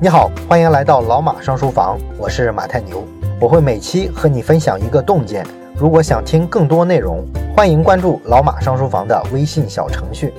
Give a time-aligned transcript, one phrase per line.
[0.00, 3.04] 你好，欢迎来到老马上书房，我是马太牛，
[3.40, 5.44] 我会每期和你分享一个洞见。
[5.76, 7.26] 如果想听更多内容，
[7.56, 10.32] 欢迎关注老马上书房的微信小程序。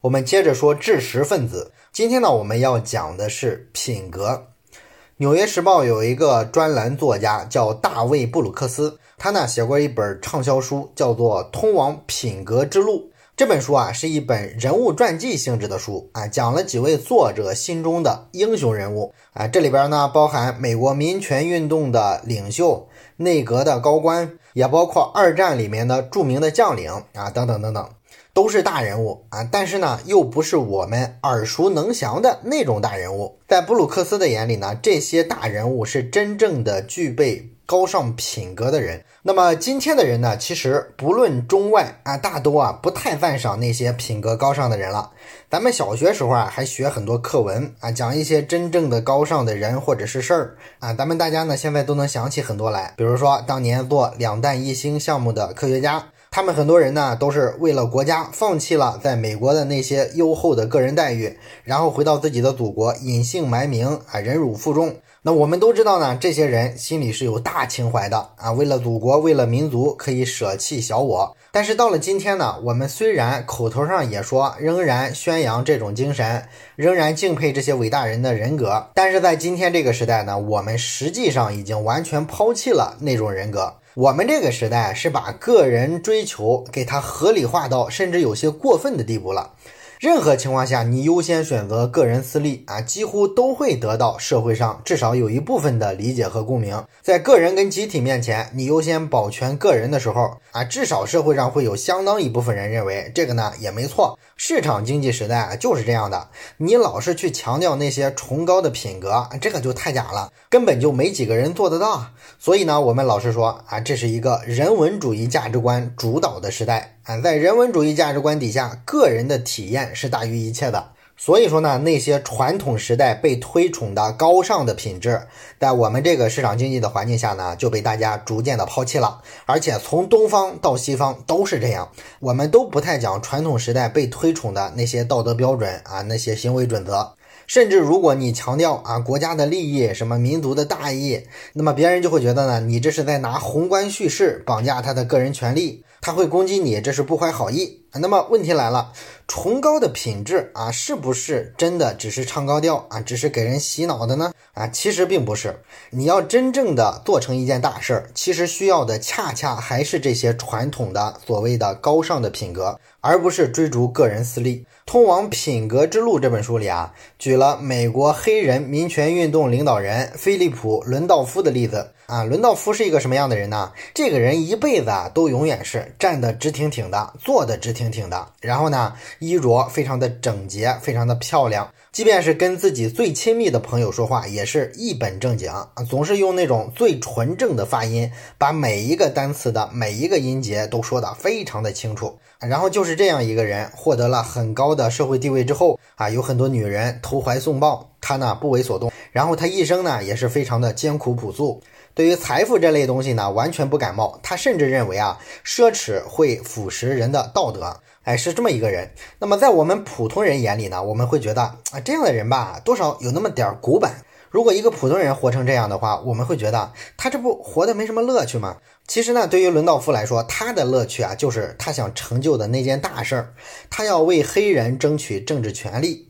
[0.00, 4.30] 我们接着说知识分子，今天呢，我们要讲的是品格。
[5.18, 12.92] 《纽约时报》有一个专栏作家叫大卫·布鲁克斯，他呢写过一本畅销书，叫做《通往品格之路》。
[13.36, 19.46] 这本书啊是一本人物传记性质的书啊，讲了几位作者心中的英雄人物啊。
[19.46, 27.90] 这里边呢包含美国民权运动的领袖、内阁的高官，也包括二战里面的著名的将领啊，等等等等，
[28.32, 29.46] 都是大人物啊。
[29.52, 33.38] 但是呢，又不是我们耳熟能详的那种大人物。
[33.46, 37.50] 在布鲁克斯的眼里呢，这些大人物是真正的具备。
[37.66, 40.36] 高尚品格的人，那么今天的人呢？
[40.36, 45.10] 其实不论中外啊，大多啊不太赞赏那些品格高尚的人了。
[45.50, 50.94] 咱们小学时候啊，还学很多课文啊，讲一些真正的高尚的人或者是事儿啊。
[50.94, 64.94] 咱们大家呢，现在都能想起很多来，比如说当年做两弹一星项目的科学家，他们很多人呢，都是为了国家放弃了在美国的那些优厚的个人待遇，然后回到自己的祖国，隐姓埋名啊，忍辱负重。
[65.26, 71.36] 那我们都知道呢，这些人心里是有大情怀的啊，为了祖国，为了民族，可以舍弃小我。
[71.50, 76.46] 但是到了今天呢，我们虽然口头上也说，仍然宣扬这种精神，
[76.76, 83.74] 仍然敬佩这些伟大人的人格，但是在今天这个时代呢，我们实际上已经完全抛弃了那种人格。
[83.94, 89.54] 我们这个时代是把个人追求给它合理化到甚至有些过分的地步了。
[89.98, 96.84] 任何情况下，你优先选择个人私利啊，几乎都会得到社会上至少有一部分的理解和共鸣。
[97.00, 104.18] 在个人跟集体面前，你优先保全个人的时候啊，至少社会上会有相当一部分人认为这个呢也没错。
[104.36, 112.08] 市场经济时代啊就是这样的，你老是去强调那些崇高的品格，这个就太假了，根本就没几个人做得到。
[112.38, 116.95] 所以呢，我们老是说啊，这是一个人文主义价值观主导的时代。
[117.06, 120.88] 啊，在人文主义价值观底下，个人的体验是大于一切的。
[121.16, 125.22] 所以说呢，那些传统时代被推崇的高尚的品质，
[125.60, 129.22] 在我们这个市场经济的环境下呢，就被大家逐渐的抛弃了。
[129.44, 137.14] 而且从东方到西方都是这样，我们都不太讲传统时代被推崇的那些道德标准啊，那些行为准则。
[137.46, 141.22] 甚至如果你强调啊国家的利益，什么民族的大义，
[141.52, 145.84] 那么别人就会觉得呢，你这是在拿宏观叙事绑架他的个人权利。
[146.00, 147.82] 他会攻击你，这是不怀好意。
[147.98, 148.92] 那么问题来了，
[149.26, 154.32] 崇高的品质啊，是不是真的只是唱高调啊，只是给人洗脑的呢？
[154.52, 155.60] 啊，其实并不是。
[155.90, 164.58] 你要真正的做成一件大事儿，其实需要的恰恰还是这些传统的所谓的高尚的品格，而不是追逐个人私利。
[164.84, 171.92] 《通往品格之路》这本书里啊，举了美国黑人民权运动领导人菲利普·伦道夫的例子。
[172.06, 173.72] 啊，伦道夫是一个什么样的人呢？
[173.92, 178.28] 这个人一辈子啊，都永远是站得直挺挺的，坐得直挺挺的。
[178.40, 181.68] 然后呢，衣着非常的整洁，非常的漂亮。
[181.90, 185.52] 即便是跟自己最亲密的朋友说话，也是一本正经，
[185.88, 188.08] 总是用那种最纯正的发音，
[188.38, 192.16] 把每一个单词的每一个音节都说得非常的清楚。
[192.38, 198.92] 然后就是这样一个人，获得了很高的社会地位之后啊，有很多女人投怀送抱，他呢不为所动。
[199.10, 201.62] 然后他一生呢也是非常的艰苦朴素。
[201.96, 204.20] 对于财富这类东西呢，完全不感冒。
[204.22, 207.80] 他甚至认为啊，奢侈会腐蚀人的道德。
[208.02, 208.90] 哎，是这么一个人。
[209.18, 211.40] 那么在我们普通人眼里呢，我们会觉得
[211.70, 214.04] 啊，这样的人吧，多少有那么点古板。
[214.30, 218.58] 如果一个普通人活成这样的话，我们会觉得他这不活的没什么乐趣吗？
[218.86, 223.32] 其实呢，对于伦道夫来说，他的乐趣啊，就是他想成就的那件大事儿，
[223.70, 226.05] 他要为黑人争取政治权利。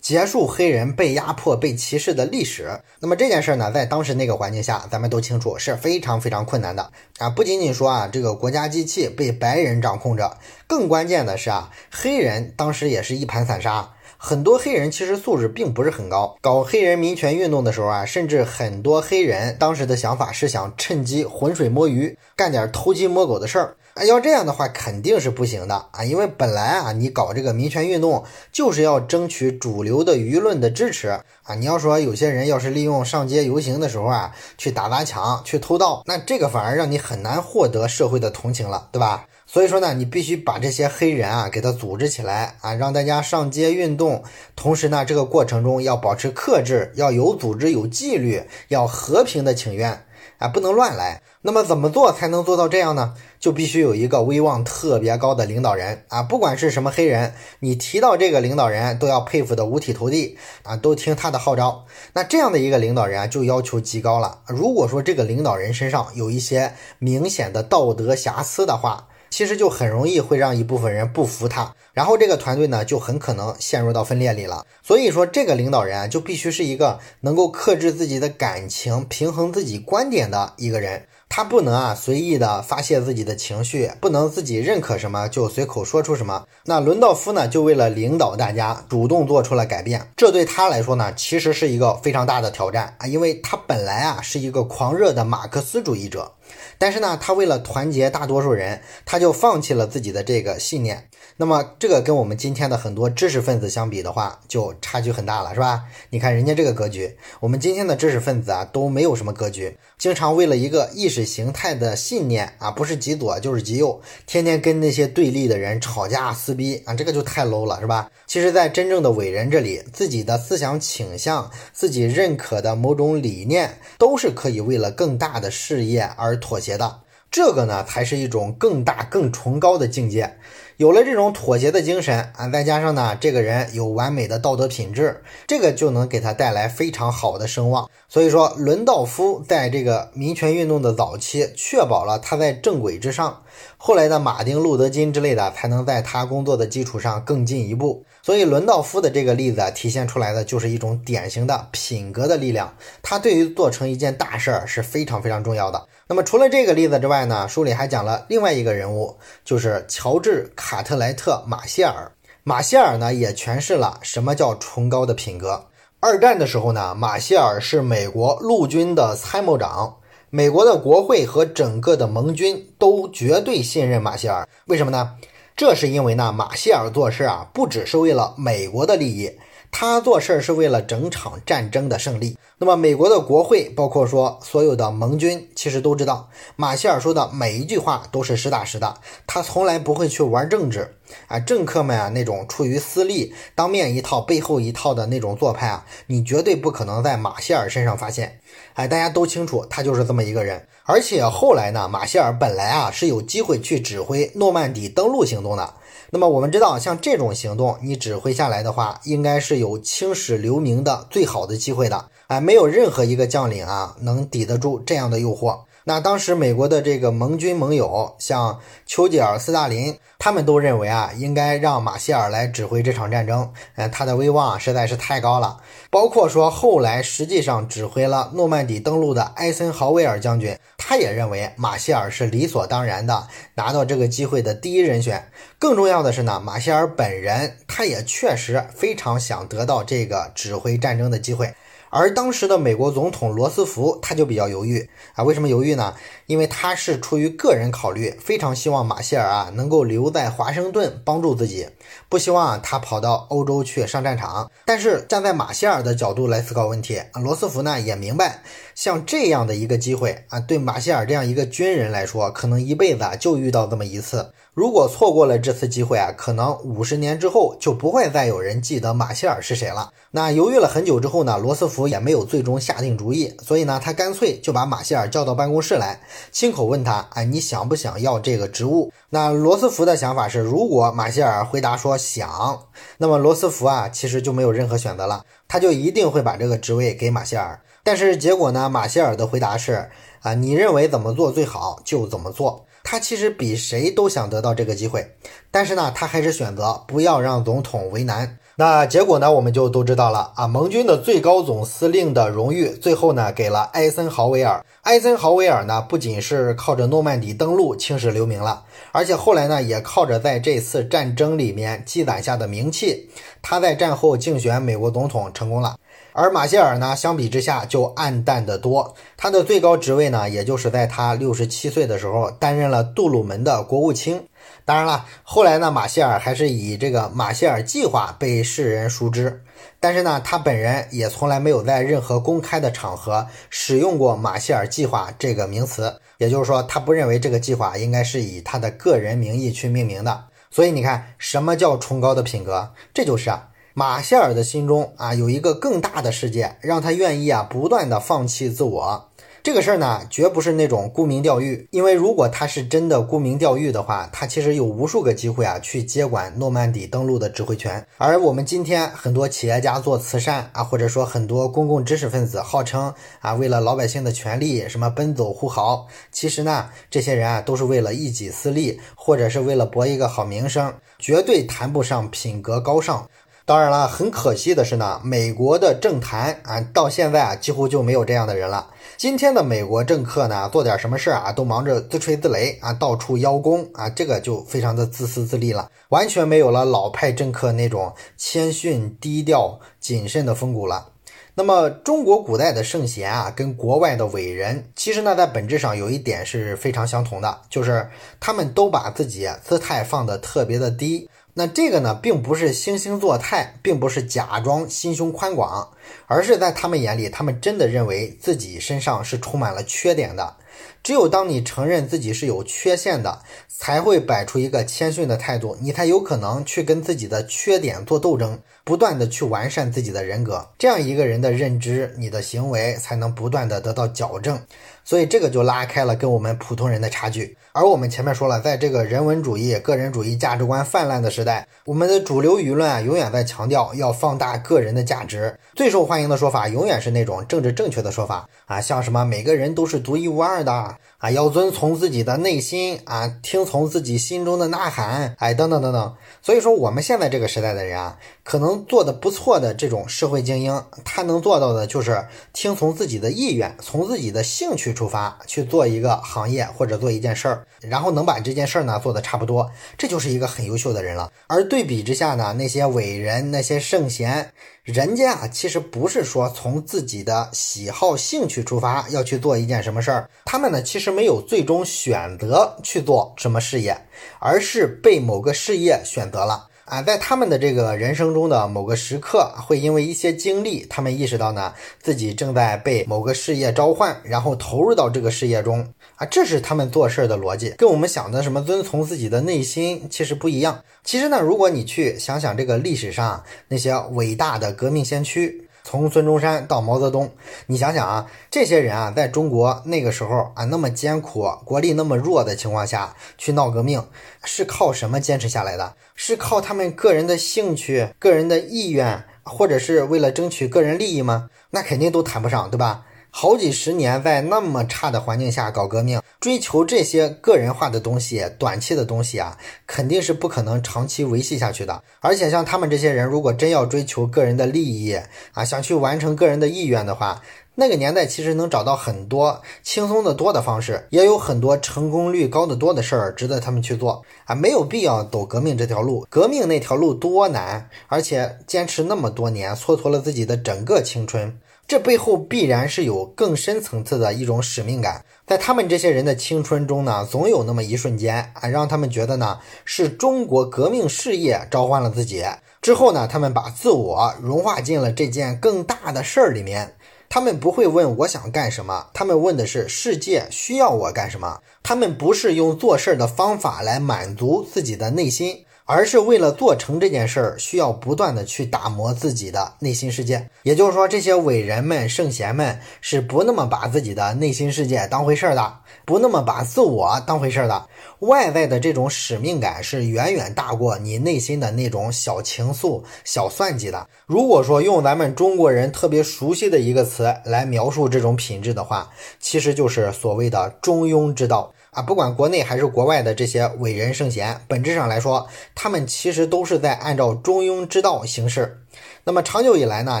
[0.06, 2.80] 结束黑人被压迫、被歧视的历史。
[3.00, 7.28] 那么这件事呢，在当时那个环境下，咱们都清楚是非常非常困难的啊！
[7.28, 13.94] 不仅仅说啊，这个国家机器被白人掌控着，更关键的是啊，黑人当时也是一盘散沙。
[14.18, 16.36] 很多黑人其实素质并不是很高。
[16.40, 23.76] 搞黑人民权运动的时候啊，甚至很多黑人当时的想法是想趁机浑水摸鱼，干点偷鸡摸狗的事儿。
[23.94, 26.04] 啊，要这样的话肯定是不行的啊！
[26.04, 28.22] 因为本来啊，你搞这个民权运动
[28.52, 31.54] 就是要争取主流的舆论的支持啊。
[31.58, 39.24] 你要说有些人要是利用上街游行的时候啊，去打砸抢、去偷盗，那这个反而让你很难获得社会的同情了，对吧？
[39.46, 44.24] 所以说呢，你必须把这些黑人啊给他组织起来啊，让大家上街运动。
[44.56, 50.02] 同时呢，这个过程中要保持克制，要有组织、有纪律，要和平的请愿。
[50.38, 51.22] 啊，不能乱来。
[51.42, 53.14] 那么怎么做才能做到这样呢？
[53.38, 61.86] 就必须有一个威望特别高的领导人啊，不管是什么黑人，你提到这个领导人都要佩服的五体投地啊，都听他的号召。
[62.12, 64.40] 那这样的一个领导人啊，就要求极高了。
[64.46, 74.66] 如果说这个领导人身上有一些明显的道德瑕疵的话，其实就很容易会让一部分人不服他，然后这个团队呢就很可能陷入到分裂里了。
[74.82, 81.06] 所以说，这个领导人啊，就必须是一个能够克制自己的感情、平衡自己观点的一个人。
[81.28, 86.46] 他不能啊随意的发泄自己的情绪，不能自己认可什么就随口说出什么。
[86.64, 90.08] 那伦道夫呢，就为了领导大家，主动做出了改变。
[90.16, 96.32] 这对他来说呢，其实是一个非常大的挑战啊，因为他本来啊是一个狂热的马克思主义者。
[96.78, 101.08] 但是呢，他为了团结大多数人，他就放弃了自己的这个信念。
[101.38, 105.82] 那么，这个跟我们今天的很多知识分子相比的话，就差距很大了，是吧？
[106.10, 118.10] 你看人家这个格局，我们今天的知识分子啊，都没有什么格局，经常为了一个意识形态的信念啊，不是极左就是极右，天天跟那些对立的人吵架撕逼啊，这个就太 low 了，是吧？
[118.26, 127.00] 其实，在真正的伟人这里，自己的思想倾向、自己认可的某种理念，都是可以为了更大的事业而妥协的。
[127.36, 130.38] 这个呢，才是一种更大、更崇高的境界。
[130.78, 137.90] 有了这种妥协的精神啊，再加上呢，这个人有完美的道德品质，这个就能给他带来非常好的声望。
[138.08, 143.42] 所以说，伦道夫在这个民权运动的早期，确保了他在正轨之上。
[143.76, 148.04] 后来的马丁·路德·金之类的，才能在他工作的基础上更进一步。
[148.22, 152.74] 所以，伦道夫的这个例子体现出来的就是一种典型的品格的力量。
[153.02, 155.86] 他对于做成一件大事儿是非常非常重要的。
[156.08, 162.10] 那么，除了这个例子之外呢，书里还讲了另外一个人物，就是乔治·卡特莱特·马歇尔。
[162.42, 165.66] 马歇尔呢，也诠释了什么叫崇高的品格。
[165.98, 169.96] 二战的时候呢，马歇尔是美国陆军的参谋长。
[170.36, 175.12] 美国的国会和整个的盟军都绝对信任马歇尔，为什么呢？
[175.56, 179.32] 这是因为呢，马歇尔做事啊，不只是为了美国的利益。
[179.78, 182.38] 他做事儿是为了整场战争的胜利。
[182.56, 188.94] 那么，美国的国会，包括说所有的盟军，其实都知道马歇尔说的每一句话都是实打实的。
[189.26, 190.96] 他从来不会去玩政治
[191.28, 198.40] 啊，政客们啊那种出于私利，当面一套背后一套的那种做派啊，你绝对不可能在马歇尔身上发现。
[198.72, 200.66] 哎，大家都清楚，他就是这么一个人。
[200.84, 205.74] 而且后来呢，马歇尔本来啊是有机会去指挥诺曼底登陆行动的。
[206.10, 212.08] 那么我们知道，像这种行动，你指挥下来的话，应该是有青史留名的最好的机会的。
[212.28, 215.60] 哎，没有任何一个将领啊能抵得住这样的诱惑。
[215.88, 223.52] 那当时美国的这个盟军盟友，像丘吉尔、斯大林，他们都认为啊，应该让马歇尔来指挥这场战争。
[223.76, 225.60] 嗯，他的威望实在是太高了。
[225.88, 235.30] 包括说后来实际上指挥了诺曼底登陆的艾森豪威尔将军，他也认为马歇尔是理所当然的拿到这个机会的第一人选。
[235.60, 241.54] 更重要的是呢，马歇尔本人他也确实非常想得到这个指挥战争的机会。
[241.90, 245.94] 而当时的美国总统罗斯福他就比较犹豫啊，为什么犹豫呢？
[246.26, 251.68] 因为他是出于个人考虑，非常希望马歇尔啊能够留在华盛顿帮助自己，
[252.08, 254.50] 不希望他跑到欧洲去上战场。
[254.64, 258.42] 但是站在马歇尔的角度来思考问题，罗斯福呢也明白，
[258.74, 264.32] 像这样的一个机会啊，对马歇尔这样一个军人来说，可能一辈子啊就遇到这么一次。
[264.56, 269.90] 如果错过了这次机会啊，可能五十年之后就不会再有人记得马歇尔是谁了。
[270.12, 276.00] 那犹豫了很久之后呢，罗斯福也没有最终下定主意，所以呢，他干脆就把马歇尔叫到办公室来，
[276.32, 282.62] 亲口问他：“哎，你想不想要这个职务？”那罗斯福的想法是，如果马歇尔回答说想，
[282.96, 287.60] 那么罗斯福啊，其实就没有任何选择了，他就一定会把这个职位给马歇尔。
[287.84, 289.90] 但是结果呢，马歇尔的回答是
[290.24, 295.04] ：“啊，你认为怎么做最好就怎么做。”他其实比谁都想得到这个机会，
[295.50, 298.38] 但是呢，他还是选择不要让总统为难。
[298.54, 300.46] 那结果呢，我们就都知道了啊。
[300.46, 304.64] 盟军的最高总司令的荣誉，最后呢给了艾森豪威尔。
[304.82, 308.62] 艾森豪威尔呢，不仅是靠着诺曼底登陆青史留名了，
[308.92, 313.10] 而且后来呢，也靠着在这次战争里面积攒下的名气，
[313.42, 315.76] 他在战后竞选美国总统成功了。
[316.18, 318.94] 而马歇尔呢，相比之下就暗淡得多。
[319.18, 324.26] 他的最高职位呢，也就是在他六十七岁的时候担任了杜鲁门的国务卿。
[324.64, 329.42] 当然了，后来呢，马歇尔还是以这个马歇尔计划被世人熟知。
[329.78, 336.00] 但是呢，他本人也从来没有在任何公开的场合使用过马歇尔计划这个名词。
[336.16, 340.24] 也就是说，他不认为这个计划应该是以他的个人名义去命名的。
[340.50, 342.72] 所以你看，什么叫崇高的品格？
[342.94, 343.48] 这就是啊。
[343.78, 349.10] 马歇尔的心中啊，有一个更大的世界，让他愿意啊不断的放弃自我。
[349.42, 357.86] 这个事儿呢，绝不是那种沽名钓誉，因为如果他是真的沽名钓誉的话，他其实有无数个机会啊，去接管诺曼底登陆的指挥权。
[357.98, 373.06] 而我们今天很多企业家做慈善啊，或者说很多公共知识分子号称啊，为了老百姓的权利什么奔走呼号，其实呢，这些人啊，都是为了一己私利，或者是为了博一个好名声，绝对谈不上品格高尚。
[373.46, 378.70] 当然了，很可惜的是呢，美国的政坛啊，到现在啊，几乎就没有这样的人了。
[378.96, 390.88] 今天的美国政客呢，做点什么事儿啊，都忙着自吹自擂啊，到处邀功啊，这个就非常的自私自利了，完全没有了老派政客那种谦逊、低调、谨慎的风骨了。
[391.36, 397.88] 那么，中国古代的圣贤啊，跟国外的伟人，其实呢，在本质上有一点是非常相同的，就是
[398.18, 401.08] 他们都把自己姿态放得特别的低。
[401.38, 405.68] 那这个呢，并不是惺惺作态，并不是假装心胸宽广，
[406.06, 410.36] 而是在他们眼里，他们真的认为自己身上是充满了缺点的。
[410.82, 420.44] 只有当你承认自己是有缺陷的，才会摆出一个谦逊的态度，你才有可能去跟自己的缺点做斗争，不断的去完善自己的人格。
[420.58, 424.36] 这样一个人的认知，你的行为才能不断的得到矫正。
[424.84, 427.36] 所以这个就拉开了跟我们普通人的差距。
[427.52, 435.38] 而我们前面说了，在这个人文主义、个人主义价值观泛滥的时代，我们的主流舆论啊，永远在强调要放大个人的价值。
[435.54, 445.94] 最受欢迎的说法，永远是那种政治正确的说法啊，像什么每个人都是独一无二的啊，要遵从自己的内心啊，听从自己心中的呐喊，哎，等等等等。
[446.22, 454.66] 所以说，我们现在这个时代的人啊，可能做的不错的这种社会精英，他能做到的就是听从自己的意愿，从自己的兴趣。
[454.76, 461.10] 出发去做一个行业或者做一件事儿，然后能把这件事儿呢做得差不多，这就是一个很优秀的人了。
[461.28, 464.32] 而对比之下呢，那些伟人、那些圣贤，
[464.66, 473.80] 人家啊其实不是说从自己的喜好、兴趣出发要去做一件什么事儿，他们呢其实没有最终选择去做什么事业，
[474.18, 476.48] 而是被某个事业选择了。
[476.66, 485.66] 啊，在他们的这个人生中的某个时刻，会因为一些经历，他们意识到呢，自己正在被某个事业召唤，然后投入到这个事业中。
[485.94, 490.60] 啊，这是他们做事的逻辑，跟我们想的什么遵从自己的内心其实不一样。
[490.82, 495.45] 其实呢，如果你去想想这个历史上那些伟大的革命先驱。
[495.68, 497.10] 从孙中山到毛泽东，
[497.46, 503.84] 你想想啊，这些人啊，在中国那个时候啊，那么艰苦，国力那么弱的情况下去闹革命，
[504.22, 505.74] 是靠什么坚持下来的？
[505.96, 511.30] 是靠他们个人的兴趣、个人的意愿，或者是为了争取个人利益吗？
[511.50, 512.85] 那肯定都谈不上，对吧？
[513.18, 521.82] 好几十年在那么差的环境下搞革命，追求这些个人化的东西、短期的东西啊，肯定是不可能长期维系下去的。
[522.00, 524.94] 而且像他们这些人，如果真要追求个人的利益
[525.32, 527.22] 啊，想去完成个人的意愿的话，
[527.54, 536.06] 那个年代其实能找到很多轻松的多的方式，也有很多成功率高的多的事儿值得他们去做啊，没有必要走革命这条路。
[536.10, 541.38] 革命那条路多难，而且坚持那么多年，蹉跎了自己的整个青春。
[541.68, 552.24] 这背后必然是有更深层次的一种使命感，在他们这些人的青春中呢，总有那么一瞬间啊，让他们觉得呢，是中国革命事业召唤了自己。
[552.62, 556.74] 之后呢，他们把自我融化进了这件更大的事儿里面。
[557.08, 561.40] 他们不会问我想干什么，他们问的是世界需要我干什么。
[561.62, 565.44] 他们不是用做事儿的方法来满足自己的内心。
[565.66, 570.30] 而是为了做成这件事儿，需要不断的去打磨自己的内心世界。
[570.44, 577.66] 也就是说，这些伟人们、圣贤们是不那么把自己的内心世界当回事儿的，不那么把自我当回事儿的。
[577.98, 583.88] 外在的这种使命感是远远大过你内心的那种小情愫、小算计的。
[584.06, 591.52] 如果说用咱们中国人特别熟悉的一个词来描述这种品质的话，其实就是所谓的中庸之道。
[591.76, 598.62] 啊，不管国内还是国外的这些伟人圣贤，本质上来说，他们其实都是在按照中庸之道行事。
[599.04, 600.00] 那么长久以来呢，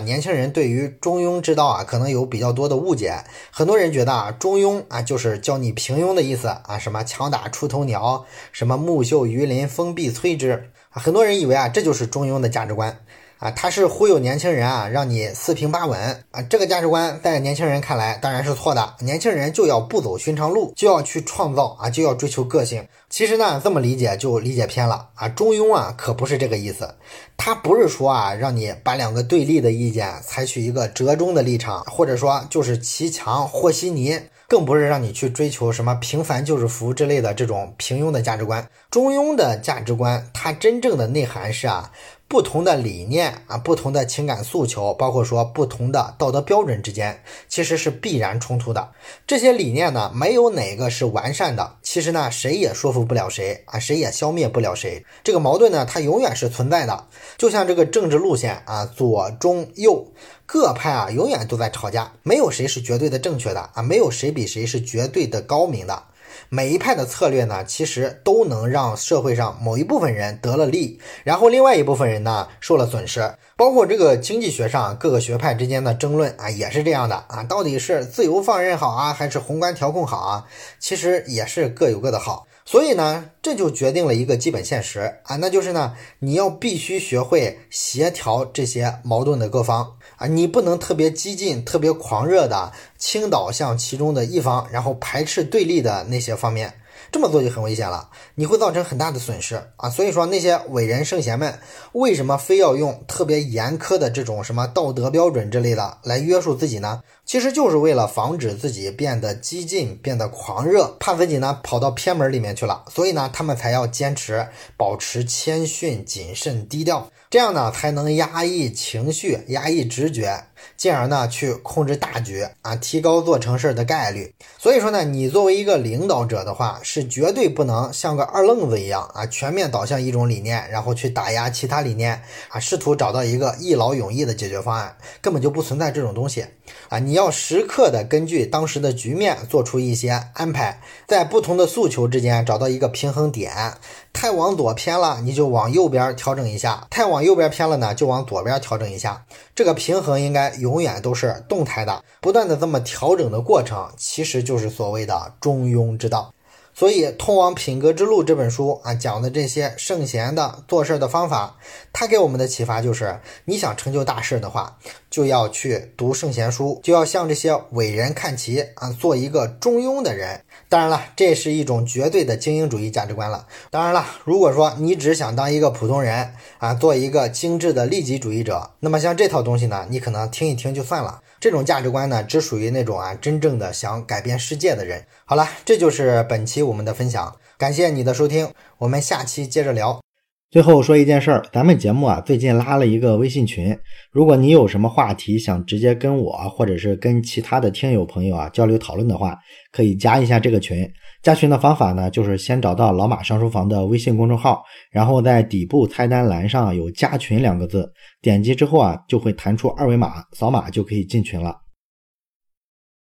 [0.00, 3.14] 年轻人对于中庸之道啊，可能有比较多的误解。
[3.50, 10.70] 很多人觉得啊，中庸啊就是教你平庸的意思啊，什么强打出头鸟，什么木秀于林，风必摧之。
[10.88, 12.98] 很多人以为啊，这就是中庸的价值观。
[13.38, 16.40] 啊，他是忽悠年轻人啊，让你四平八稳啊。
[16.42, 18.94] 这个价值观在年轻人看来当然是错的。
[19.00, 22.86] 年轻人就要不走寻常路，就要去创造啊，就要追求个性。
[23.10, 25.28] 其实呢，这么理解就理解偏了啊。
[25.28, 26.94] 中庸啊，可不是这个意思。
[27.36, 34.18] 他不是说啊，让你把两个对立的意见采取一个折中的立场，或者说就是骑墙和稀泥。
[34.48, 38.64] 更不是让你去追求什么平凡就是福之类的这种平庸的价值观。
[38.92, 41.90] 中庸的价值观，它真正的内涵是啊，
[42.28, 48.90] 不同的理念啊，不同的情感诉求，包括说不同的道德标准之间，其实是必然冲突的。
[49.28, 51.76] 这些理念呢，没有哪个是完善的。
[51.82, 55.04] 其实呢，谁也说服不了谁啊，谁也消灭不了谁。
[55.22, 57.06] 这个矛盾呢，它永远是存在的。
[57.38, 60.12] 就像这个政治路线啊，左中右
[60.46, 66.02] 各派啊，永远都在吵架，没有谁是绝对的正确的啊，没有谁比谁是绝对的高明的。
[66.48, 73.34] 每一派的策略呢，其实都能让社会上某一部分人得了利，然后另外一部分人呢受了损失。
[73.58, 80.44] 包括这个经济学上各个学派之间的争论啊，也是这样的啊，到底是自由放任好啊，还是宏观调控好啊？
[80.78, 82.46] 其实也是各有各的好。
[82.66, 96.74] 所以呢，这就决定了一个基本现实啊，那就是呢，你要必须学会协调这些矛盾的各方啊，你不能特别激进、特别狂热的倾倒向其中的一方，然后排斥对立的那些方面。
[97.10, 99.88] 这么做就很危险了，你会造成很大的损失啊！
[99.88, 101.58] 所以说那些伟人圣贤们
[101.92, 107.02] 为什么非要用特别严苛的这种什么道德标准之类的来约束自己呢？
[107.24, 114.46] 其实就是为了防止自己变得激进、变得狂热，怕自己呢跑到偏门里面去了，所以呢他们才要坚持
[114.76, 117.10] 保持谦逊、谨慎、低调。
[117.28, 120.44] 这样呢，才能压抑情绪、压抑直觉，
[120.76, 124.34] 进而呢去控制大局啊，提高做成事儿的概率。
[124.58, 136.46] 所以说呢，你作为一个领导者的话，是绝对不能像个二愣子一样啊，全面导向一种理念，然后去打压其他理念啊，试图找到一个一劳永逸的解决方案，根本就不存在这种东西
[136.88, 136.98] 啊！
[136.98, 143.74] 你要时刻的根据当时的局面做出一些安排，在不同的诉求之间找到一个平衡点。
[144.12, 149.26] 太往左偏了，你就往右边调整一下；太往右边偏了呢，就往左边调整一下。
[149.54, 156.32] 这个平衡应该永远都是动态的，不断的这么调整的过程，其实就是所谓的中庸之道。
[156.78, 161.56] 所以，《通往品格之路》这本书啊，讲的这些圣贤的做事的方法，
[161.90, 164.76] 它给我们的启发就是：你想成就大事的话，
[165.08, 170.42] 就要去读圣贤书，就要向这些伟人看齐啊，做一个中庸的人。
[170.68, 173.46] 当然了，这是一种绝对的精英主义价值观了。
[173.70, 181.22] 当然了，如果说你只想当一个普通人啊，做一个精致的利己主义者，那么像这套东西呢，你可能听一听就算了。
[181.38, 185.06] 这种价值观呢，只属于那种啊真正的想改变世界的人。
[185.24, 188.48] 好了，这就是本期我们的分享，感谢你的收听，
[188.78, 190.00] 我们下期接着聊。
[190.48, 193.76] 最后说一件事儿，咱们节目啊最近拉了一个微信群，
[194.12, 199.36] 如果你有什么话题想直接跟我或者是跟其他的听友朋友啊交流讨论的话，
[199.72, 200.88] 可以加一下这个群。
[201.22, 207.90] 加群的方法呢，就是先找到老马上书房的微信公众号，然后在底部菜单栏上有加群两个字，
[208.22, 211.56] 点击之后啊就会弹出二维码，扫码就可以进群了。